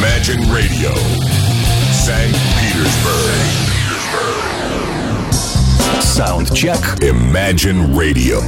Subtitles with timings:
[0.00, 0.94] Imagine Radio,
[1.92, 2.32] St.
[2.56, 4.49] Petersburg.
[6.10, 8.42] Soundcheck Imagine Radio.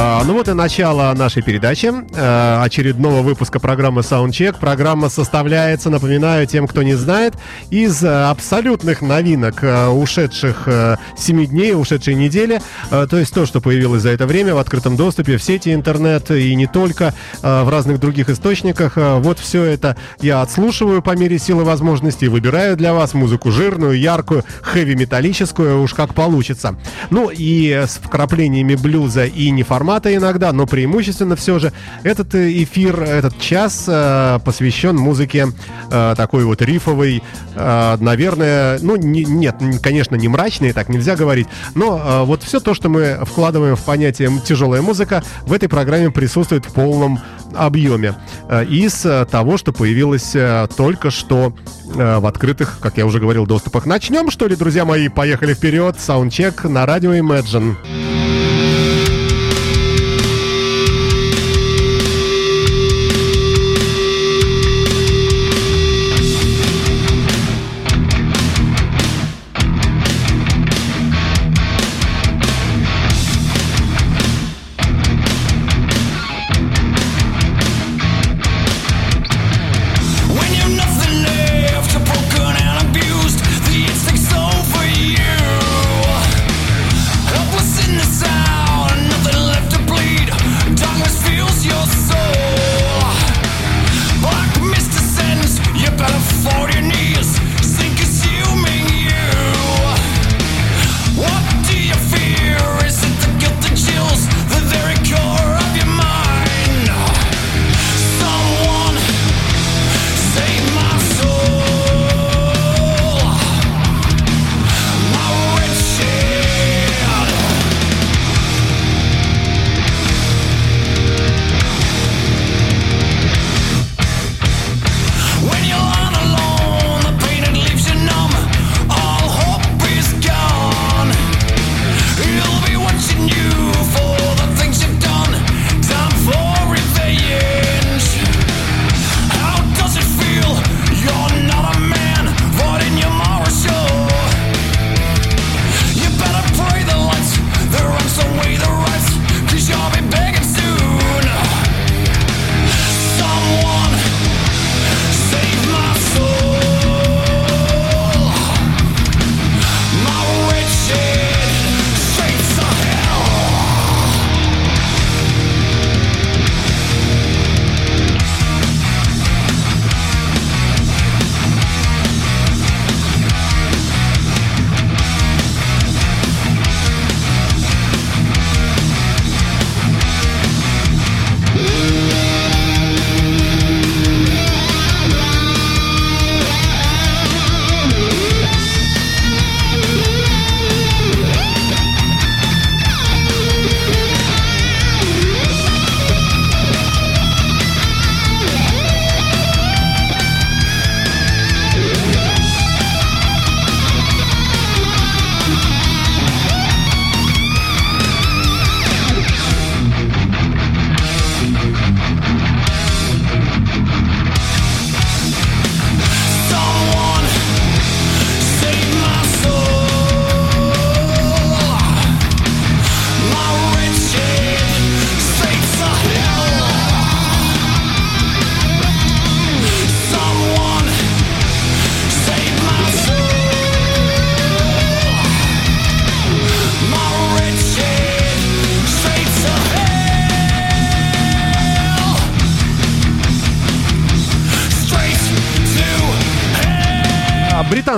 [0.00, 4.56] А, ну вот и начало нашей передачи, а, очередного выпуска программы Soundcheck.
[4.60, 7.34] Программа составляется, напоминаю тем, кто не знает,
[7.70, 12.60] из а, абсолютных новинок а, ушедших а, 7 дней, ушедшей недели.
[12.90, 16.30] А, то есть то, что появилось за это время в открытом доступе в сети интернет
[16.30, 17.12] и не только,
[17.42, 18.92] а, в разных других источниках.
[18.96, 23.98] А, вот все это я отслушиваю по мере силы возможностей, выбираю для вас музыку жирную,
[23.98, 26.76] яркую, хэви-металлическую, уж как получится.
[27.10, 33.38] Ну и с вкраплениями блюза и неформата иногда, но преимущественно все же этот эфир, этот
[33.40, 35.48] час э, посвящен музыке
[35.90, 37.22] э, такой вот рифовой,
[37.54, 42.60] э, наверное, ну не, нет, конечно, не мрачной, так нельзя говорить, но э, вот все
[42.60, 47.20] то, что мы вкладываем в понятие тяжелая музыка, в этой программе присутствует в полном
[47.54, 48.14] объеме
[48.48, 51.52] э, из э, того, что появилось э, только что
[51.94, 53.86] э, в открытых, как я уже говорил, доступах.
[53.86, 55.08] Начнем, что ли, друзья мои?
[55.08, 55.96] Поехали вперед.
[55.98, 58.27] Саундчек на радио Imagine.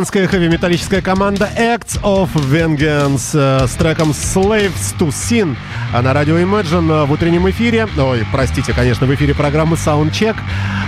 [0.00, 5.58] Британская хэви-металлическая команда Acts of Vengeance э, с треком Slaves to Sin
[5.92, 10.36] на радио Imagine э, в утреннем эфире, ой, простите, конечно, в эфире программы Soundcheck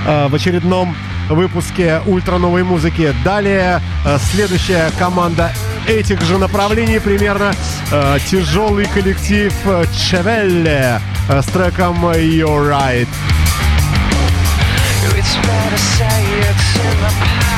[0.06, 0.96] э, в очередном
[1.28, 3.14] выпуске ультра новой музыки.
[3.22, 3.82] Далее
[4.32, 5.52] следующая команда
[5.86, 7.52] этих же направлений примерно
[8.30, 9.52] тяжелый коллектив
[9.92, 13.08] Chevelle с треком You're Right.
[16.44, 17.51] It's.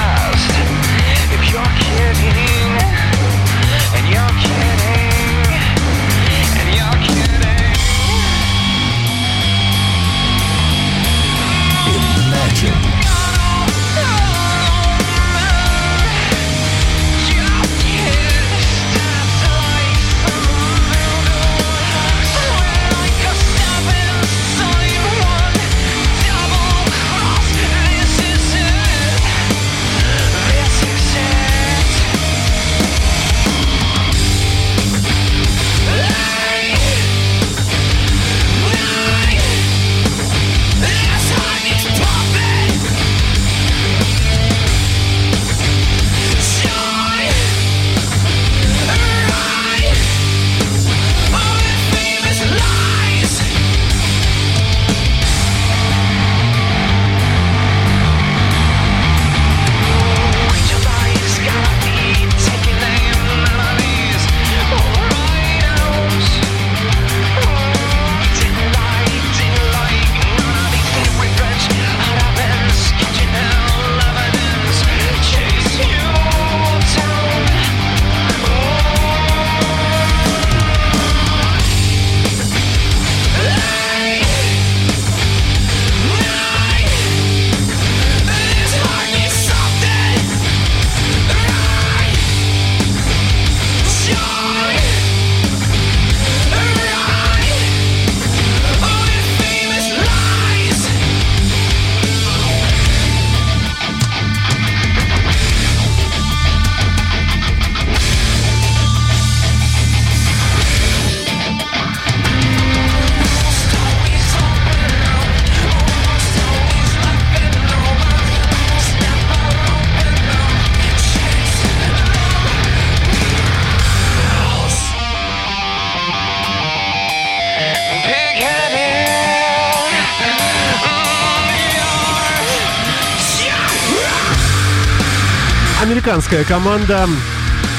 [136.14, 137.08] Американская команда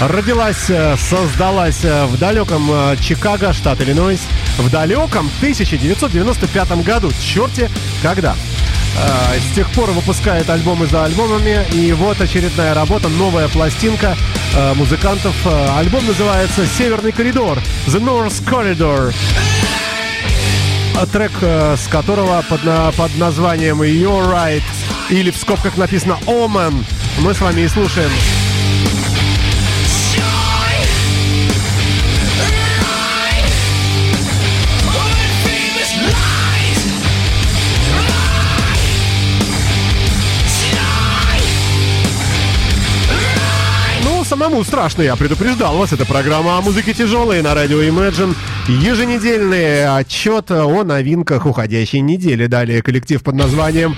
[0.02, 4.20] родилась, э, создалась э, в далеком э, Чикаго, штат Иллинойс,
[4.58, 7.10] в далеком 1995 году.
[7.24, 7.70] Черти,
[8.02, 8.36] когда?
[9.40, 14.18] С тех пор выпускает альбомы за альбомами, и вот очередная работа, новая пластинка
[14.76, 15.34] музыкантов.
[15.78, 17.58] Альбом называется «Северный коридор»,
[17.88, 19.14] «The North Corridor».
[21.14, 22.62] Трек, с которого под,
[22.96, 24.64] под названием «You're Right»
[25.10, 26.84] или в скобках написано «Omen»
[27.20, 28.10] мы с вами и слушаем.
[44.04, 45.94] Ну, самому страшно, я предупреждал вас.
[45.94, 48.36] Это программа о музыке тяжелой на радио Imagine.
[48.68, 52.48] Еженедельный отчет о новинках уходящей недели.
[52.48, 53.96] Далее коллектив под названием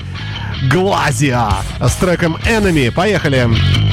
[0.64, 1.50] Глазия
[1.80, 2.92] с треком Enemy.
[2.92, 3.48] Поехали.
[3.48, 3.87] Say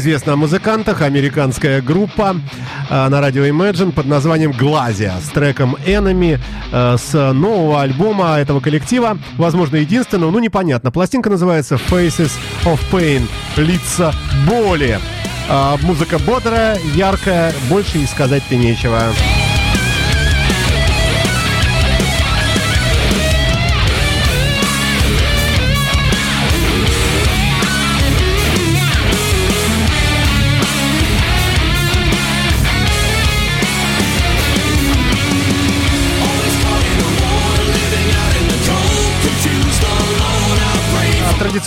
[0.00, 1.02] известно о музыкантах.
[1.02, 2.36] Американская группа
[2.88, 6.40] э, на радио Imagine под названием Глазия с треком Enemy
[6.72, 9.18] э, с нового альбома этого коллектива.
[9.36, 10.90] Возможно, единственного, ну непонятно.
[10.90, 12.32] Пластинка называется Faces
[12.64, 13.22] of Pain.
[13.56, 14.12] Лица
[14.48, 14.98] боли.
[15.48, 19.00] А, музыка бодрая, яркая, больше и сказать-то нечего.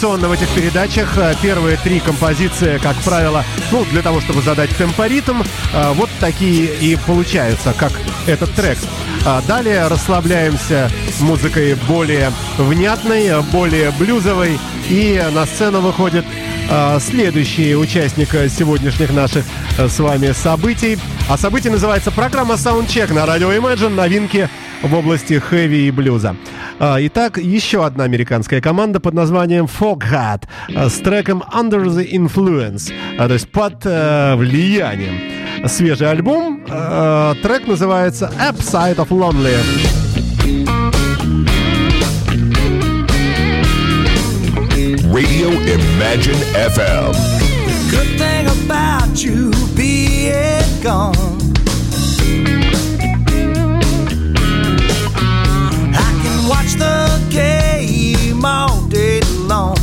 [0.03, 4.69] Традиционно в этих передачах э, первые три композиции, как правило, ну, для того, чтобы задать
[4.75, 7.93] темпоритм, э, вот такие и получаются, как
[8.27, 8.77] этот трек.
[9.25, 10.91] А Далее расслабляемся
[11.21, 16.25] музыкой более внятной, более блюзовой, и на сцену выходит
[16.69, 19.45] э, следующий участник сегодняшних наших
[19.77, 20.99] с вами событий.
[21.29, 23.95] А событие называется программа Soundcheck на радио Imagine.
[23.95, 24.49] Новинки
[24.83, 26.35] в области хэви и блюза.
[26.79, 30.43] А, Итак, еще одна американская команда под названием Foghat
[30.75, 35.67] а, с треком Under the Influence, а, то есть под э, влиянием.
[35.67, 39.55] Свежий альбом, трек называется Upside of Lonely.
[45.13, 47.13] Radio Imagine FM.
[47.89, 51.32] Good thing about you being gone
[56.63, 59.77] watch the game all day long.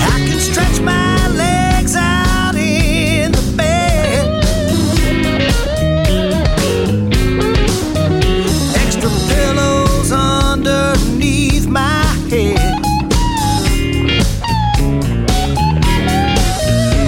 [0.00, 4.42] I can stretch my legs out in the bed.
[8.76, 12.82] Extra pillows underneath my head.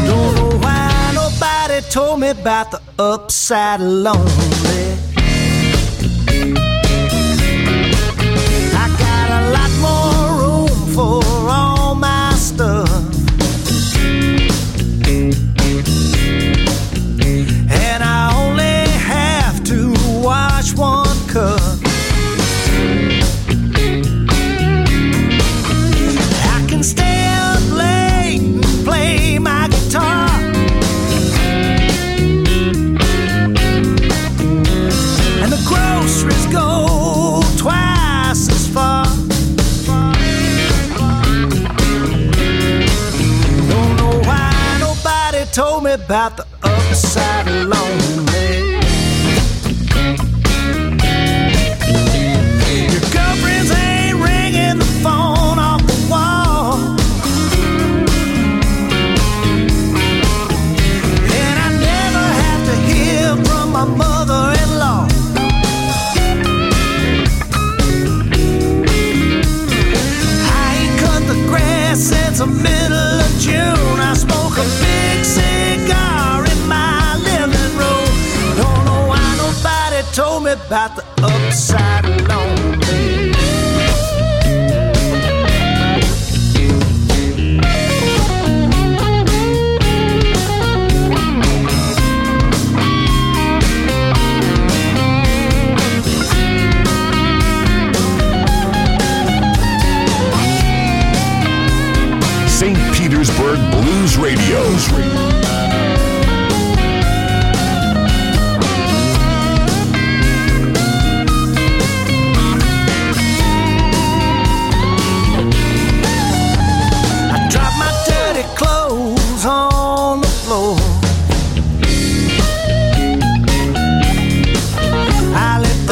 [0.07, 5.10] Don't know why nobody told me about the upside lonely.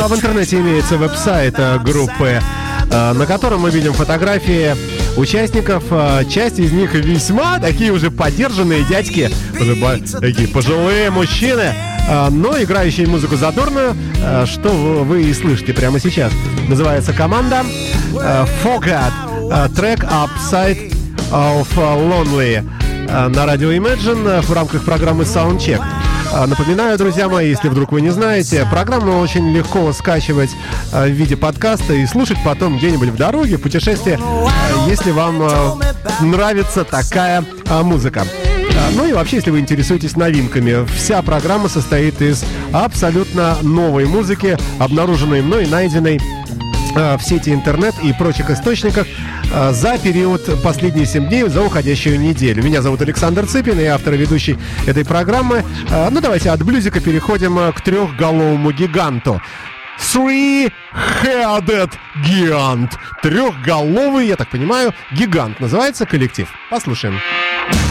[0.08, 2.40] В интернете имеется веб-сайт э, группы,
[2.90, 4.74] э, на котором мы видим фотографии
[5.16, 5.84] участников.
[5.90, 9.74] Э, Часть из них весьма такие уже подержанные дядьки, уже
[10.20, 11.74] такие пожилые мужчины,
[12.30, 13.94] но играющие музыку задорную,
[14.46, 16.32] что вы- и слышите прямо сейчас.
[16.68, 17.64] Называется команда
[18.64, 19.12] Forgot,
[19.52, 20.94] э, трек Upside
[21.30, 22.64] of Lonely
[23.28, 25.82] на радио Imagine в рамках программы Soundcheck.
[26.32, 30.50] А, Напоминаю, друзья мои, если вдруг вы не знаете, программу очень легко скачивать
[30.92, 34.18] а, в виде подкаста и слушать потом где-нибудь в дороге, в путешествии,
[34.88, 35.78] если вам а,
[36.20, 37.44] нравится такая
[37.82, 38.25] музыка.
[38.94, 45.42] Ну и вообще, если вы интересуетесь новинками, вся программа состоит из абсолютно новой музыки, обнаруженной
[45.42, 46.20] мной, найденной
[46.94, 49.06] в сети интернет и прочих источниках
[49.50, 52.62] за период последние 7 дней, за уходящую неделю.
[52.62, 55.64] Меня зовут Александр Цыпин, я автор и ведущий этой программы.
[55.90, 59.40] Э, Ну, давайте от блюзика переходим э, к трехголовому гиганту.
[59.99, 61.90] Three-headed
[62.25, 62.90] gigant.
[63.23, 65.61] Трехголовый, я так понимаю, гигант.
[65.61, 66.49] Называется коллектив.
[66.71, 67.19] Послушаем.
[67.71, 67.88] They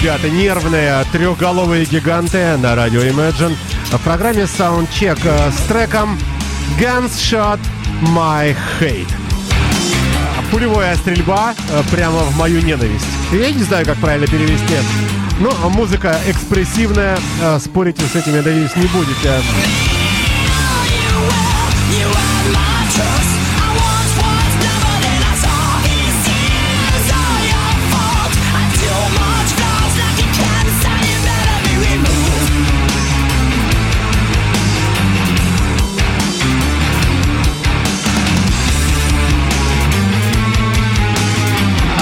[0.00, 3.54] ребята, нервные трехголовые гиганты на радио Imagine
[3.90, 6.18] в программе Soundcheck э, с треком
[6.78, 7.58] Guns Shot
[8.02, 9.10] My Hate.
[10.50, 13.04] Пулевая стрельба э, прямо в мою ненависть.
[13.32, 14.74] Я не знаю, как правильно перевести.
[15.38, 19.34] Ну, а музыка экспрессивная, э, спорить с этим, я надеюсь, не будете.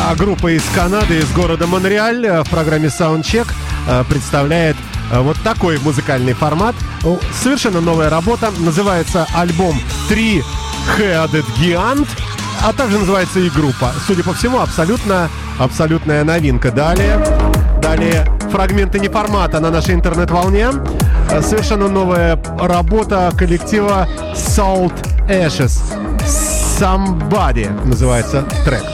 [0.09, 3.47] А группа из Канады, из города Монреаль э, в программе Soundcheck
[3.87, 4.75] э, представляет
[5.13, 6.75] э, вот такой музыкальный формат.
[7.43, 8.51] Совершенно новая работа.
[8.59, 10.43] Называется альбом Three
[10.97, 12.09] Headed Giant,
[12.65, 13.93] а также называется и группа.
[14.07, 16.73] Судя по всему, абсолютно, абсолютная новинка.
[16.73, 17.23] Далее,
[17.83, 20.71] далее фрагменты неформата на нашей интернет-волне.
[21.43, 24.95] Совершенно новая работа коллектива Salt
[25.29, 25.83] Ashes.
[26.79, 28.85] Somebody называется трек.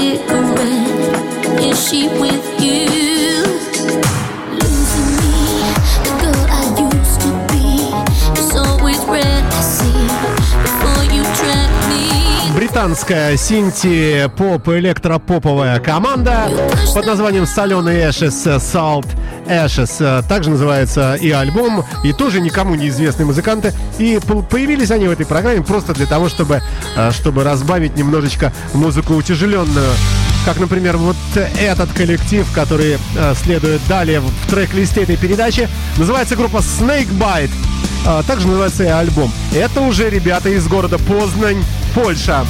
[0.00, 1.60] Cigarette.
[1.60, 2.86] Is she with you?
[4.58, 5.36] Losing me,
[6.04, 7.66] the girl I used to be.
[8.38, 10.00] It's always red to see
[10.64, 12.00] before you trap me.
[12.54, 16.50] британская синти-поп электропоповая команда
[16.94, 19.06] под названием Соленый Ashes э, Salt
[19.50, 19.96] Ashes.
[20.00, 23.74] Э, также называется и альбом, и тоже никому неизвестные музыканты.
[23.98, 26.62] И появились они в этой программе просто для того, чтобы,
[26.96, 29.90] э, чтобы разбавить немножечко музыку утяжеленную.
[30.44, 35.68] Как, например, вот этот коллектив, который э, следует далее в трек-листе этой передачи.
[35.98, 37.50] Называется группа Snakebite.
[38.26, 39.30] Также называется и альбом.
[39.54, 41.62] Это уже ребята из города Познань,
[41.94, 42.46] Польша.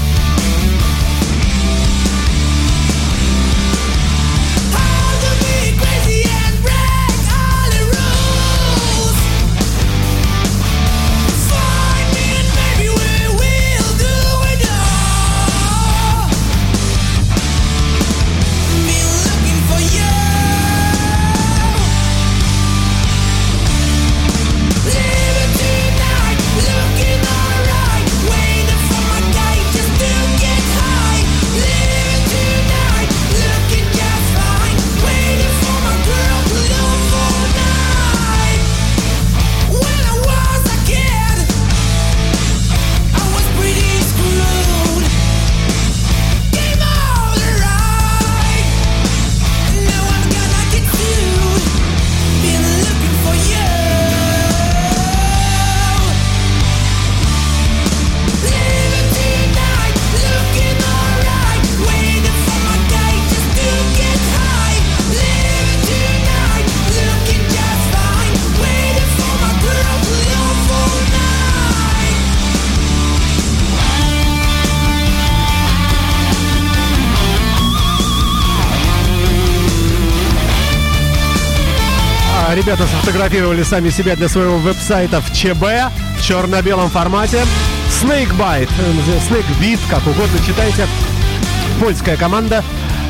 [82.61, 87.42] Ребята сфотографировали сами себя для своего веб-сайта в ЧБ в черно-белом формате.
[87.88, 88.68] Snakebite,
[89.31, 90.87] Snakebit, э, как угодно читайте.
[91.81, 92.62] Польская команда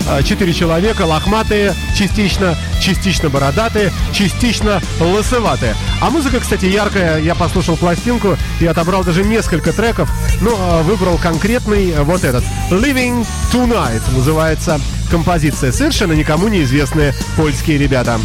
[0.08, 5.74] э, четыре человека, лохматые, частично, частично бородатые, частично лысоватые.
[6.00, 7.18] А музыка, кстати, яркая.
[7.18, 10.08] Я послушал пластинку и отобрал даже несколько треков,
[10.40, 12.44] но выбрал конкретный э, вот этот.
[12.70, 15.72] Living Tonight называется композиция.
[15.72, 18.20] Совершенно никому неизвестные польские ребята.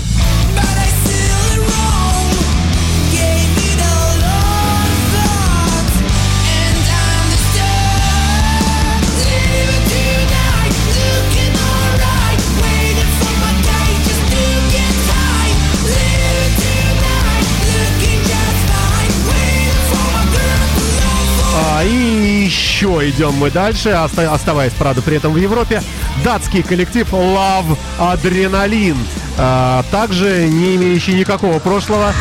[23.10, 25.82] идем мы дальше, оставаясь, правда, при этом в Европе.
[26.24, 28.98] Датский коллектив Love Adrenaline,
[29.38, 32.14] а, также не имеющий никакого прошлого.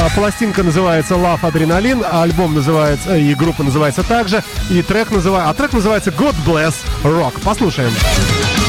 [0.00, 5.50] А, пластинка называется Love Adrenaline, альбом называется, э, и группа называется также, и трек называется,
[5.50, 7.40] а трек называется God Bless Rock.
[7.42, 7.92] Послушаем.
[7.92, 8.63] Послушаем.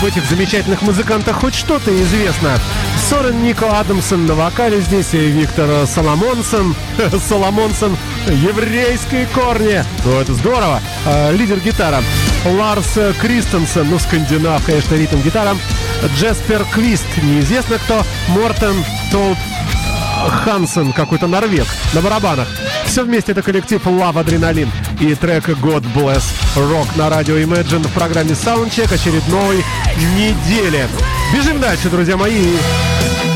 [0.00, 2.58] Об этих замечательных музыкантах хоть что-то известно.
[3.08, 6.74] Сорен Нико Адамсон на вокале здесь и Виктор Соломонсон.
[7.28, 9.84] Соломонсон, еврейские корни.
[10.04, 10.80] Ну, это здорово.
[11.06, 12.02] А, лидер гитара.
[12.46, 15.54] Ларс Кристенсен, ну, скандинав, конечно, ритм гитара.
[16.16, 18.02] Джеспер Квист, неизвестно кто.
[18.28, 19.38] Мортен Толт
[20.44, 22.48] Хансен, какой-то норвег, на барабанах.
[22.86, 26.22] Все вместе это коллектив Love Adrenaline и трек God Bless
[26.54, 29.64] Rock на радио Imagine в программе Soundcheck очередной
[30.14, 30.86] недели.
[31.34, 32.56] Бежим дальше, друзья мои.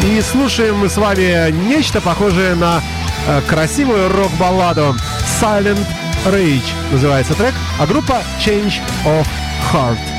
[0.02, 2.82] И слушаем мы с вами нечто похожее на
[3.26, 4.94] э, красивую рок-балладу
[5.40, 5.86] Silent
[6.26, 8.74] Rage называется трек, а группа Change
[9.04, 9.26] of
[9.72, 10.13] Heart.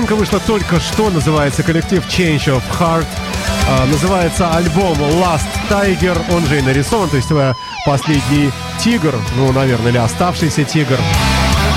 [0.00, 3.06] Пластинка вышла только что, называется коллектив Change of Heart.
[3.68, 7.28] А, называется альбом Last Tiger, он же и нарисован, то есть
[7.84, 8.50] последний
[8.82, 10.96] тигр, ну, наверное, или оставшийся тигр.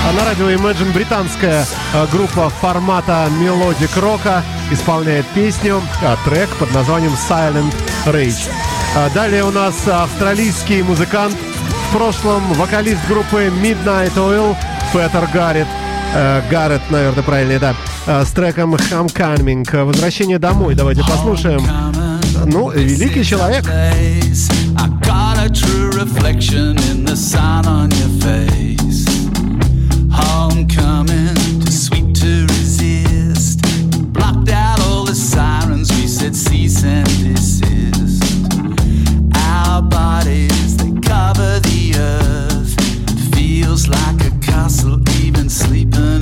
[0.08, 6.72] А на радио Imagine британская э, группа формата melodic рока исполняет песню, а, трек под
[6.72, 7.74] названием Silent
[8.06, 8.48] Rage.
[8.96, 11.36] А далее у нас австралийский музыкант,
[11.90, 14.56] в прошлом вокалист группы Midnight Oil
[14.94, 15.68] Петер Гаррет.
[16.14, 17.74] Э, Гаррет, наверное, правильно, да
[18.06, 19.84] с треком «I'm Coming».
[19.84, 21.62] «Возвращение домой» давайте послушаем.
[22.46, 23.64] Ну, великий человек.
[30.10, 33.60] Homecoming, too sweet to resist.
[34.12, 38.22] Blocked out all the sirens, we said cease and desist.
[39.34, 42.74] Our bodies, they cover the earth.
[43.34, 46.13] Feels like a castle, even sleeping.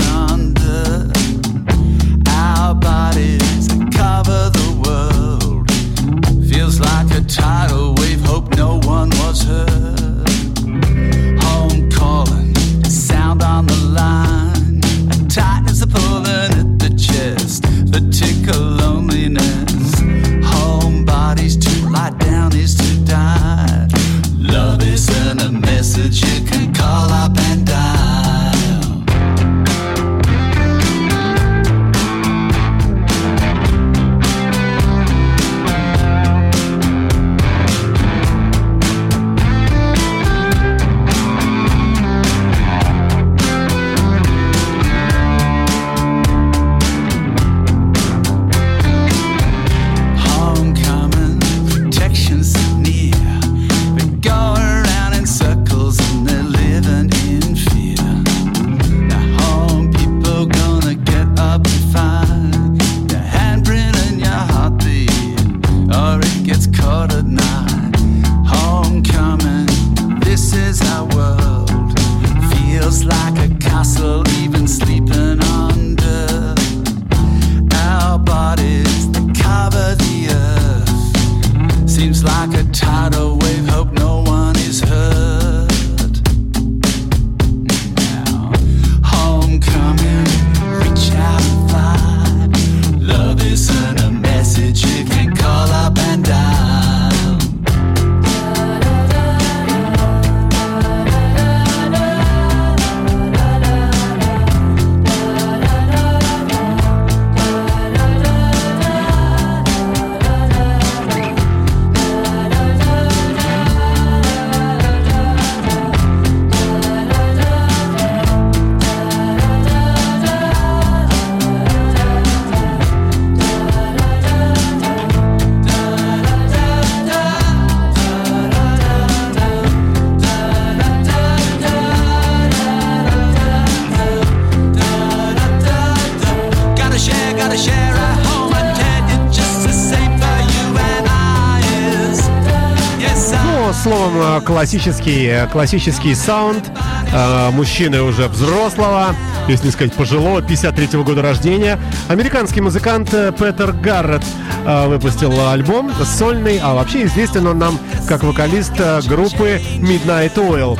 [144.40, 146.70] Классический, э, классический саунд
[147.12, 149.14] э, мужчины уже взрослого,
[149.48, 151.78] если не сказать пожилого, 53 года рождения.
[152.08, 154.24] Американский музыкант э, Петер Гаррет
[154.64, 157.78] э, выпустил альбом сольный, а вообще известен он нам
[158.08, 158.72] как вокалист
[159.08, 160.78] группы Midnight Oil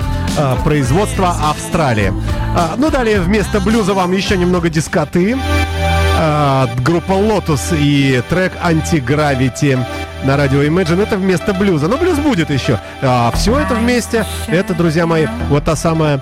[0.65, 2.13] производства Австралии.
[2.79, 5.37] Ну, далее вместо блюза вам еще немного дискоты.
[6.79, 9.79] Группа Lotus и трек Anti-Gravity
[10.25, 11.03] на радио Imagine.
[11.03, 11.89] Это вместо блюза.
[11.89, 12.79] Но блюз будет еще.
[13.35, 14.25] все это вместе.
[14.47, 16.21] Это, друзья мои, вот та самая,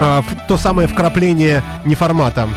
[0.00, 2.48] а, то самое вкрапление неформата.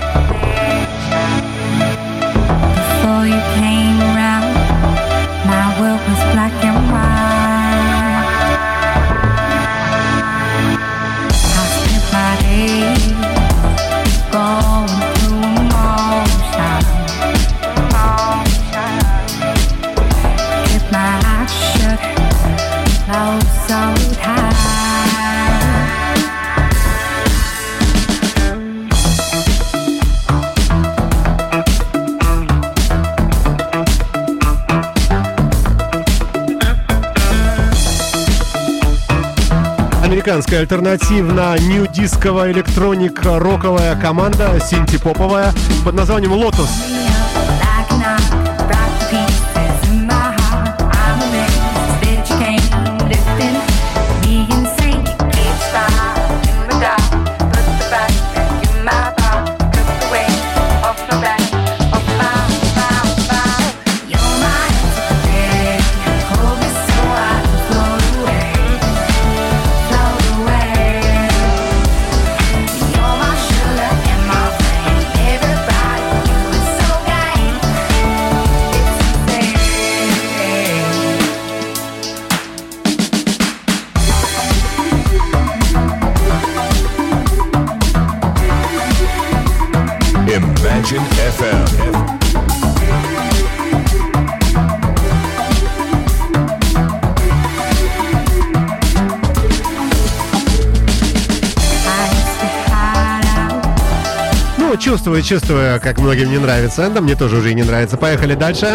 [40.27, 45.53] Американская альтернативно-нью-дисковая электроник-роковая команда, синти-поповая,
[45.85, 47.06] под названием Lotus.
[105.17, 106.91] Чувствую, чувствую, как многим не нравится.
[106.93, 107.97] Да, мне тоже уже и не нравится.
[107.97, 108.67] Поехали дальше.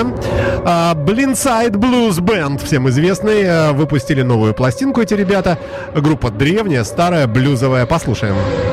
[0.65, 5.57] А, Blindside Blues Band, всем известный, а, выпустили новую пластинку эти ребята.
[5.95, 7.87] Группа древняя, старая, блюзовая.
[7.87, 8.35] Послушаем.
[8.35, 8.72] Hey!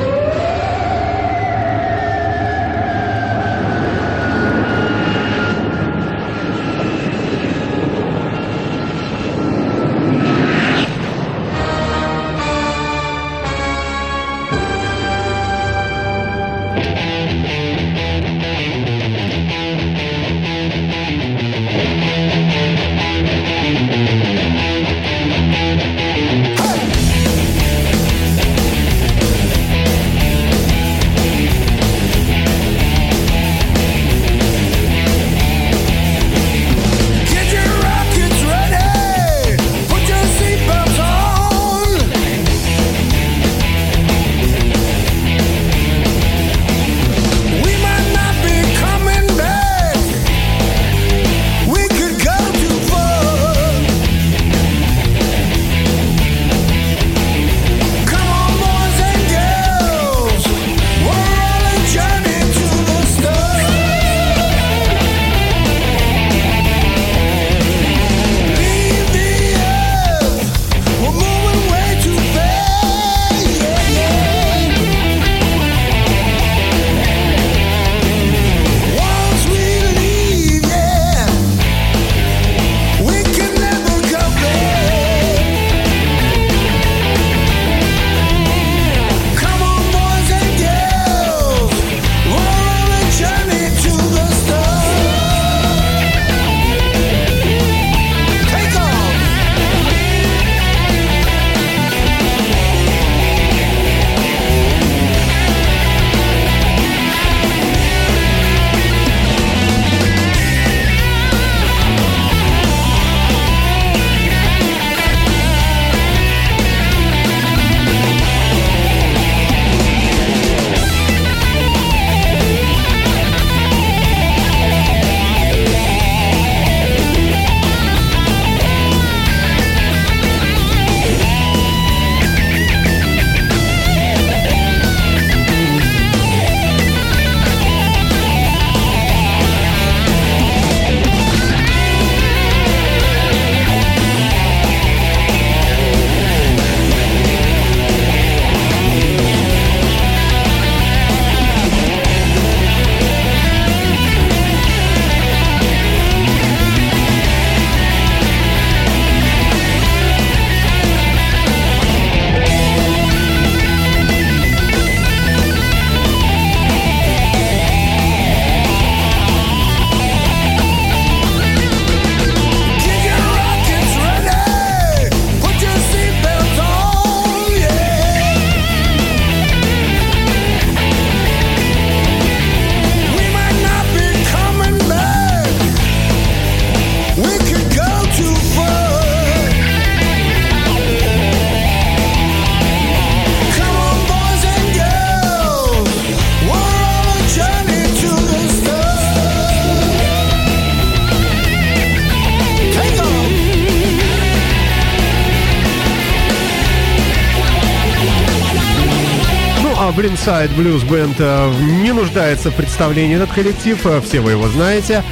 [210.20, 211.52] Blindside Blues Band э,
[211.82, 215.02] не нуждается в представлении этот коллектив, э, все вы его знаете.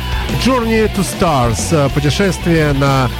[0.45, 3.11] Journey to Stars, э, путешествие на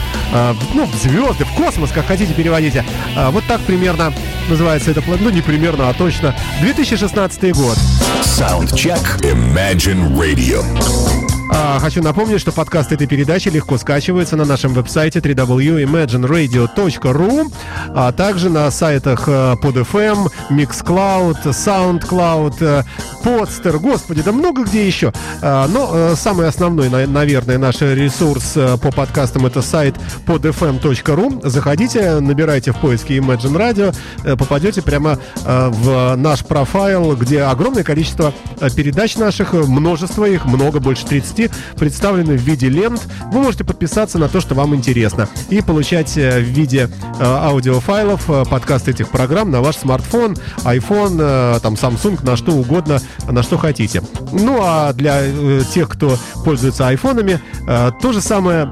[0.75, 2.85] ну, звезды, в космос, как хотите переводите.
[3.31, 4.13] Вот так примерно
[4.51, 6.35] называется это, ну не примерно, а точно.
[6.61, 7.79] 2016 год.
[8.23, 8.99] Саундчек.
[9.23, 11.18] Imagine Radio.
[11.51, 17.51] А, Хочу напомнить, что подкаст этой передачи легко скачивается на нашем веб-сайте www.imagineradio.ru,
[17.95, 22.85] а также на сайтах э, PodFM, Mixcloud, SoundCloud,
[23.23, 25.13] Podster, господи, да много где еще.
[25.43, 29.97] А, Но э, самый основной, на- наверное, наш ресурс э, по подкастам это сайт
[30.27, 31.47] podfm.ru.
[31.49, 33.95] Заходите, набирайте в поиске Imagine Radio,
[34.25, 38.33] э, попадете прямо в наш профайл, где огромное количество
[38.77, 43.01] передач наших, множество их, много, больше 30, представлены в виде лент.
[43.33, 46.89] Вы можете подписаться на то, что вам интересно, и получать в виде
[47.21, 53.59] аудиофайлов подкаст этих программ на ваш смартфон, iPhone, там Samsung, на что угодно, на что
[53.59, 54.03] хотите.
[54.33, 58.71] Ну а для э, тех, кто пользуется айфонами, э, то же самое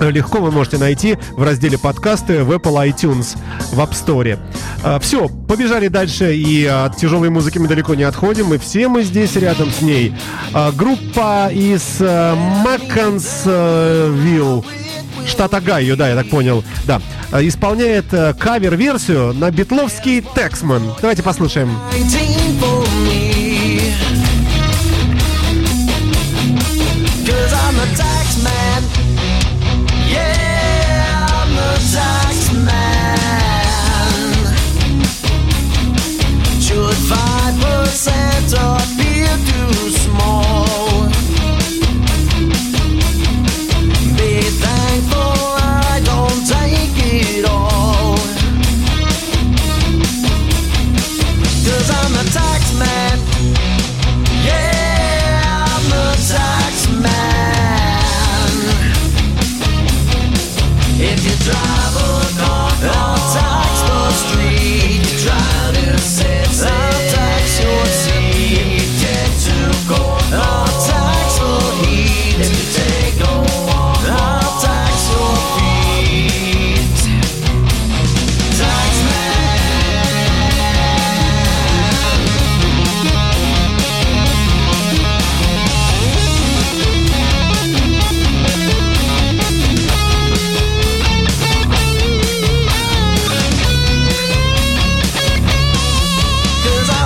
[0.00, 3.36] легко вы можете найти в разделе подкасты в Apple iTunes
[3.72, 4.38] в App Store.
[5.00, 9.34] Все, побежали дальше, и от тяжелой музыки мы далеко не отходим, и все мы здесь
[9.34, 10.14] рядом с ней.
[10.52, 14.64] А, Группа из э, Макконсвилл,
[15.26, 17.00] штат Огайо, да, я так понял, да,
[17.32, 20.94] э, исполняет э, кавер-версию на битловский Тексман.
[21.00, 21.70] Давайте послушаем.
[21.92, 23.27] 19
[37.90, 38.97] central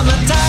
[0.03, 0.42] summertime.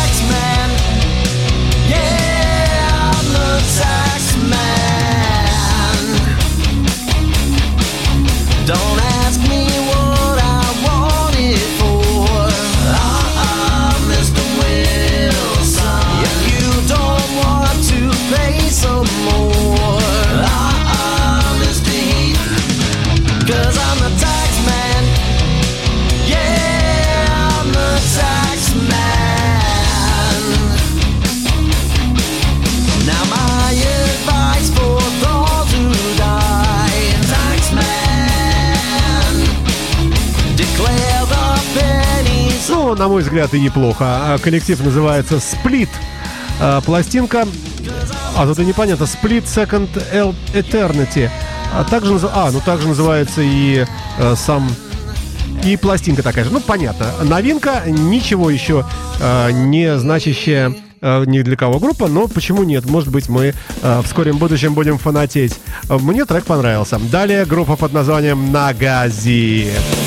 [43.04, 44.04] На мой взгляд, и неплохо.
[44.08, 45.90] А Коллектив называется Split.
[46.58, 47.46] А, Пластинка...
[48.34, 49.04] А, тут и непонятно.
[49.04, 49.90] Split Second
[50.54, 51.28] Eternity.
[51.74, 53.84] А также, а, ну также называется и
[54.18, 54.66] э, сам...
[55.66, 56.50] И пластинка такая же.
[56.50, 57.06] Ну, понятно.
[57.22, 58.86] Новинка, ничего еще
[59.20, 62.86] э, не значащая э, ни для кого группа, но почему нет?
[62.86, 63.52] Может быть, мы
[63.82, 65.60] э, в скором будущем будем фанатеть.
[65.90, 66.98] Мне трек понравился.
[66.98, 69.74] Далее группа под названием Нагази.
[69.74, 70.03] Keep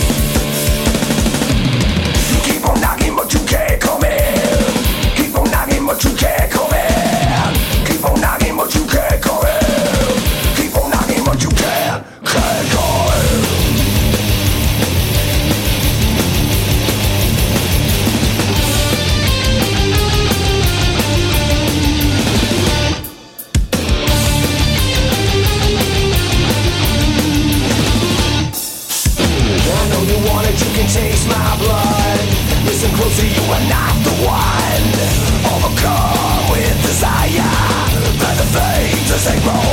[39.27, 39.66] sacral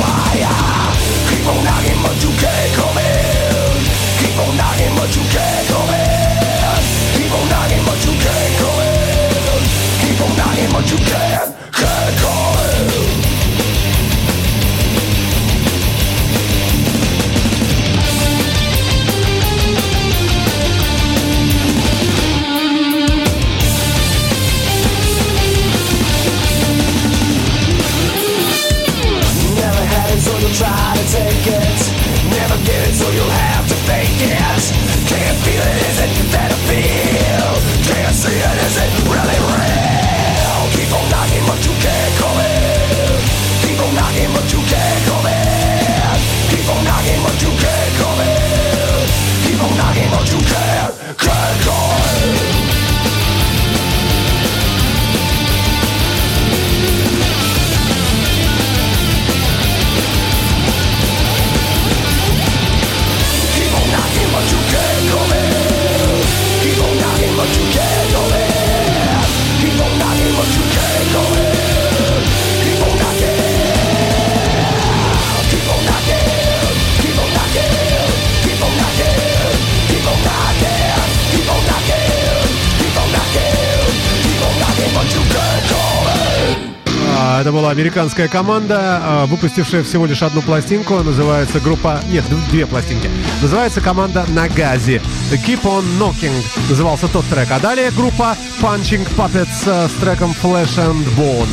[88.05, 91.01] Американская команда, а, выпустившая всего лишь одну пластинку.
[91.01, 91.99] Называется группа...
[92.07, 93.09] Нет, две пластинки.
[93.41, 95.01] Называется команда Нагази.
[95.31, 96.31] Keep on Knocking
[96.69, 97.49] назывался тот трек.
[97.49, 101.49] А далее группа Punching Puppets с треком Flesh and Bone.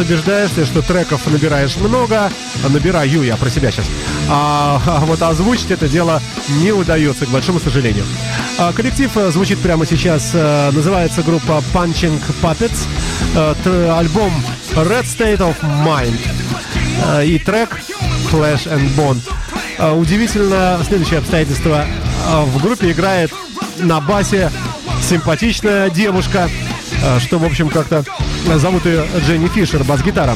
[0.00, 2.30] Убеждаешься, что треков набираешь много,
[2.64, 3.86] а, набираю я про себя сейчас.
[4.28, 6.22] А, вот озвучить это дело
[6.60, 8.04] не удается, к большому сожалению.
[8.58, 12.86] А, коллектив э, звучит прямо сейчас, э, называется группа Punching Puppets,
[13.34, 14.32] Э, альбом
[14.74, 16.18] Red State of Mind
[17.24, 17.80] и трек
[18.30, 19.96] Flash and Bone.
[19.96, 21.86] Удивительно следующее обстоятельство.
[22.26, 23.32] В группе играет
[23.78, 24.50] на басе
[25.08, 26.50] симпатичная девушка,
[27.20, 28.04] что, в общем, как-то
[28.56, 30.34] зовут ее Дженни Фишер, бас-гитара.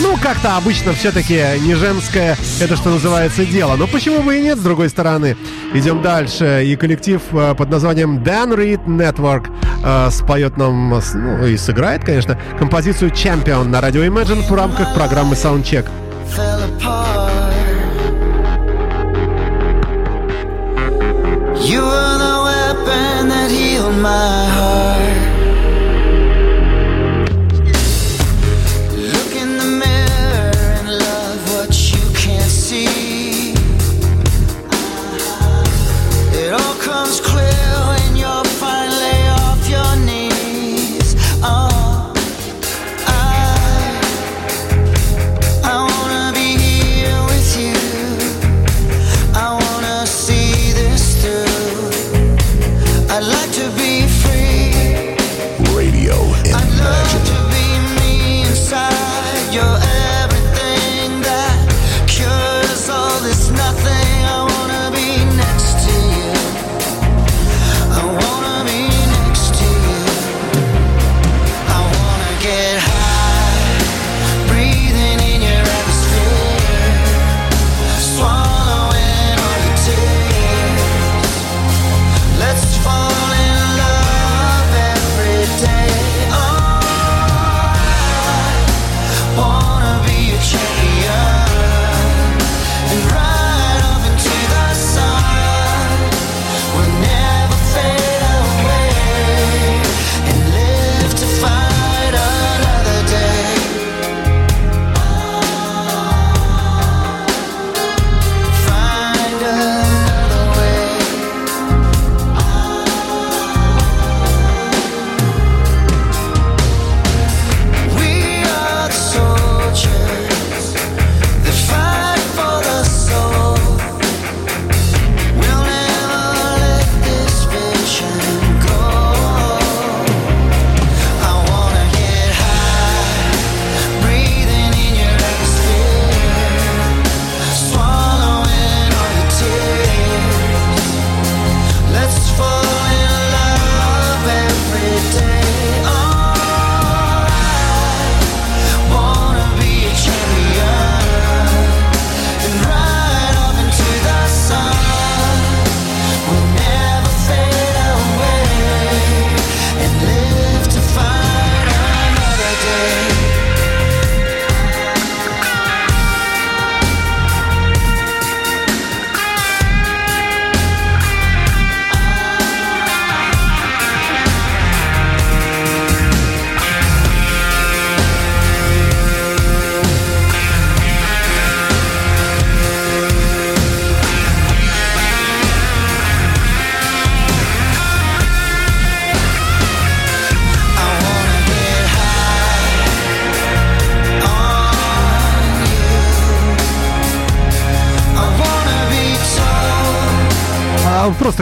[0.00, 3.76] Ну, как-то обычно все-таки не женское, это что называется, дело.
[3.76, 5.36] Но почему бы и нет, с другой стороны.
[5.74, 6.64] Идем дальше.
[6.64, 9.50] И коллектив э, под названием Dan Reed Network
[9.84, 15.34] э, споет нам, ну и сыграет, конечно, композицию Champion на радио Imagine в рамках программы
[15.34, 15.86] Soundcheck.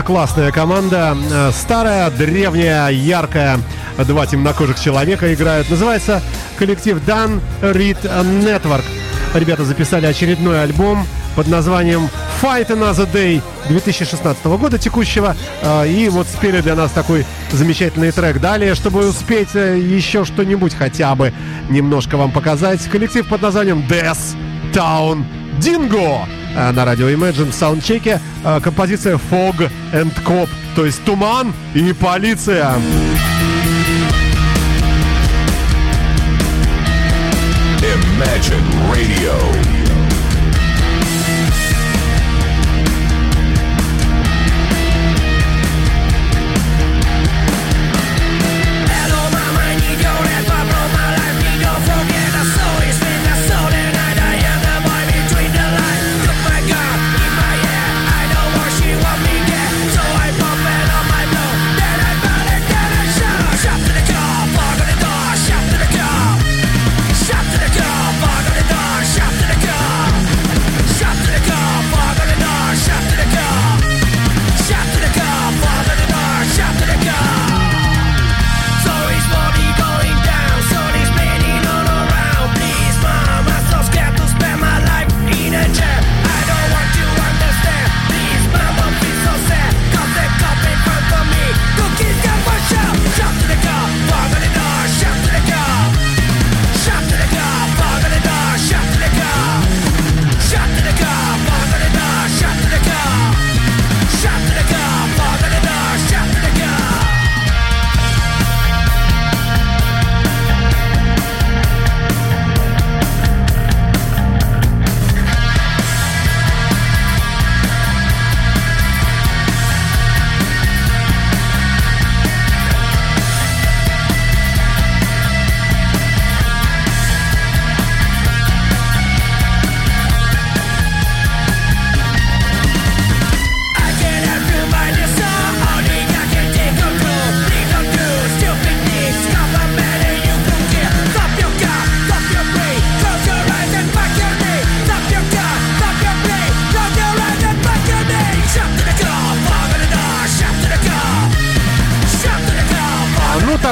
[0.09, 1.15] классная команда.
[1.31, 3.59] Э, старая, древняя, яркая.
[4.07, 5.69] Два темнокожих человека играют.
[5.69, 6.23] Называется
[6.57, 8.01] коллектив Dan Reed
[8.43, 8.83] Network.
[9.35, 11.05] Ребята записали очередной альбом
[11.35, 12.09] под названием
[12.41, 15.35] Fight Another Day 2016 года текущего.
[15.61, 18.41] Э, и вот спели для нас такой замечательный трек.
[18.41, 21.31] Далее, чтобы успеть э, еще что-нибудь хотя бы
[21.69, 24.35] немножко вам показать, коллектив под названием Death
[24.73, 25.23] Town
[25.59, 26.38] Dingo.
[26.55, 28.19] Э, на радио Imagine в саундчеке.
[28.43, 32.73] Э, композиция Fog and Cop, то есть туман и полиция.
[37.81, 39.78] Imagine Radio.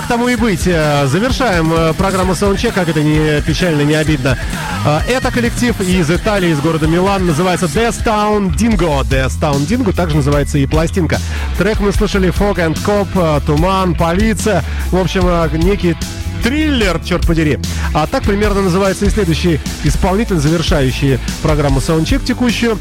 [0.07, 0.65] тому и быть.
[0.65, 2.73] Э, завершаем э, программу Саундчек.
[2.73, 4.37] как это не печально, не обидно.
[4.85, 7.25] Э, это коллектив из Италии, из города Милан.
[7.25, 9.03] Называется Death Town Dingo.
[9.03, 11.19] Death Town Dingo также называется и пластинка.
[11.57, 14.63] Трек мы слышали Fog and Cop, Туман, Полиция.
[14.91, 15.23] В общем,
[15.61, 15.95] некий
[16.43, 17.59] триллер, черт подери.
[17.93, 22.79] А так примерно называется и следующий исполнитель, завершающий программу Саундчек текущую.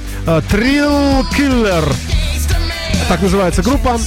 [0.51, 1.85] Трилл Киллер.
[3.09, 3.99] Так называется группа.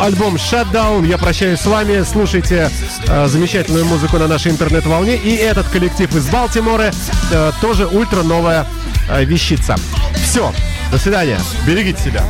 [0.00, 1.06] Альбом Shutdown.
[1.06, 2.04] Я прощаюсь с вами.
[2.04, 2.70] Слушайте
[3.08, 5.16] э, замечательную музыку на нашей интернет-волне.
[5.16, 6.92] И этот коллектив из Балтимора
[7.32, 8.66] э, тоже ультра новая
[9.10, 9.74] э, вещица.
[10.22, 10.52] Все.
[10.92, 11.40] До свидания.
[11.66, 12.22] Берегите себя.